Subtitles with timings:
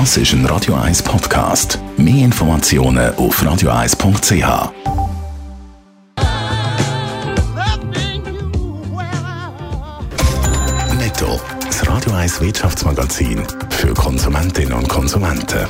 [0.00, 1.78] Das ist ein Radio 1 Podcast.
[1.96, 4.72] Mehr Informationen auf radio1.ch.
[10.98, 15.68] Netto, das Radio 1 Wirtschaftsmagazin für Konsumentinnen und Konsumenten.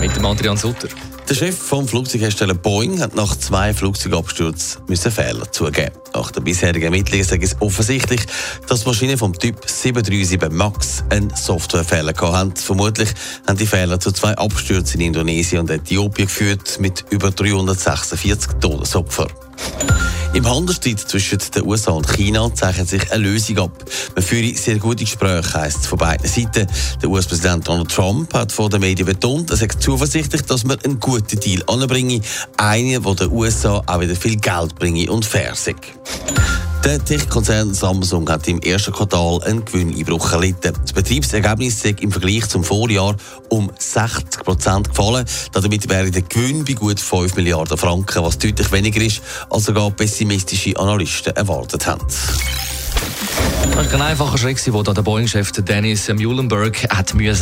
[0.00, 0.88] Mit dem Adrian Sutter.
[1.32, 5.96] Der Chef vom Flugzeughersteller Boeing hat nach zwei Flugzeugabstürzen Fehler zugeben.
[6.12, 8.20] Nach der bisherigen Ermittlungen ist es offensichtlich,
[8.68, 12.54] dass die Maschinen vom Typ 737 MAX einen Softwarefehler hatten.
[12.56, 13.08] Vermutlich
[13.48, 19.32] haben die Fehler zu zwei Abstürzen in Indonesien und Äthiopien geführt, mit über 346 Todesopfern.
[20.34, 23.84] Im Handelsstreit zwischen den USA und China zeichnet sich eine Lösung ab.
[24.14, 26.66] Man führe sehr gute Gespräche, heisst es von beiden Seiten.
[27.02, 30.98] Der US-Präsident Donald Trump hat vor den Medien betont, er sei zuversichtlich, dass man einen
[30.98, 32.22] guten Deal anbringe,
[32.56, 35.74] einen, der den USA auch wieder viel Geld bringe und fair sei.
[36.84, 40.72] Der Tech-Konzern Samsung hat im ersten Quartal einen Gewinneinbruch erlitten.
[40.82, 43.14] Das Betriebsergebnis ist im Vergleich zum Vorjahr
[43.50, 45.24] um 60 Prozent gefallen.
[45.52, 49.92] Damit wäre der Gewinn bei gut 5 Milliarden Franken, was deutlich weniger ist, als sogar
[49.92, 52.04] pessimistische Analysten erwartet haben.
[53.72, 56.86] Das war kein einfacher Schritt, den der Boeing-Chef Dennis Muhlenberg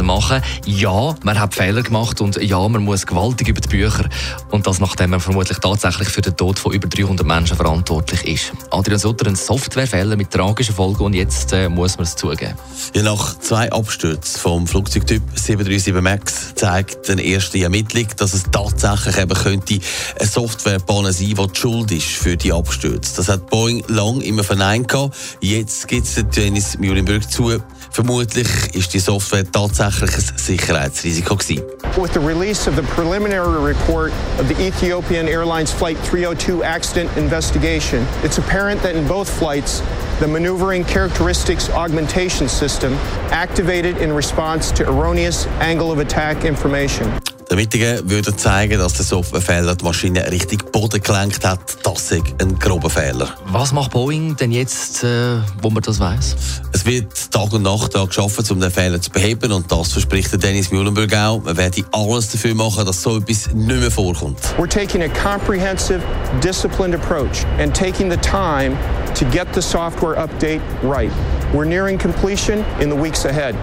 [0.02, 4.08] machen Ja, man hat Fehler gemacht und ja, man muss gewaltig über die Bücher.
[4.50, 8.52] Und das, nachdem man vermutlich tatsächlich für den Tod von über 300 Menschen verantwortlich ist.
[8.70, 12.54] Adrian Sutter, ein Softwarefehler mit tragischen Folgen und jetzt äh, muss man es zugeben.
[12.94, 19.18] Ja, nach zwei Abstürzen vom Flugzeugtyp 737 MAX zeigt eine erste Ermittlung, dass es tatsächlich
[19.18, 19.80] eben könnte
[20.18, 23.16] eine Softwarepanne sein, die die schuld ist für die Abstürze.
[23.16, 24.90] Das hat Boeing lange immer verneint.
[25.40, 27.60] Jetzt gibt es Dennis Muhlenberg zu.
[27.90, 31.64] Vermutlich ist die Software tatsächlich ein Sicherheitsrisiko gewesen.
[31.96, 38.06] With the release of the preliminary report of the Ethiopian Airlines Flight 302 accident investigation,
[38.22, 39.82] it's apparent that in both flights,
[40.20, 42.94] the maneuvering characteristics augmentation system
[43.32, 47.10] activated in response to erroneous angle of attack information.
[47.50, 51.58] Die Ermittlungen würden zeigen, dass der Softwarefehler die Maschine richtig Boden gelenkt hat.
[51.82, 53.28] Das ist ein grober Fehler.
[53.46, 56.36] Was macht Boeing denn jetzt, äh, wo man das weiß?
[56.72, 59.50] Es wird Tag und Nacht daran geschaffen, um den Fehler zu beheben.
[59.50, 61.42] Und das verspricht Dennis Mühlenberg auch.
[61.42, 64.38] Man werde alles dafür machen, dass so etwas nicht mehr vorkommt.
[64.56, 66.00] We're taking a comprehensive,
[66.44, 68.76] disciplined approach and taking the time
[69.18, 71.10] to get the software update right.
[71.52, 73.56] We're nearing completion in the weeks ahead.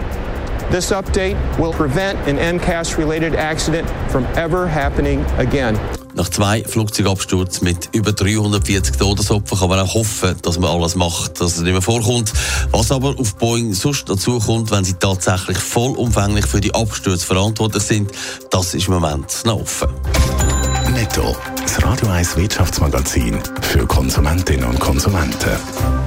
[0.69, 5.79] This update will prevent an MCAS-related accident from ever happening again.
[6.13, 11.39] Nach zwei Flugzeugabstürzen mit über 340 Todesopfern kann man auch hoffen, dass man alles macht,
[11.39, 12.33] dass es nicht mehr vorkommt.
[12.71, 17.83] Was aber auf Boeing sonst dazu kommt, wenn sie tatsächlich vollumfänglich für die Abstürze verantwortlich
[17.83, 18.11] sind,
[18.49, 19.89] das ist im Moment noch offen.
[20.93, 26.06] Netto, das Radio 1 Wirtschaftsmagazin für Konsumentinnen und Konsumenten.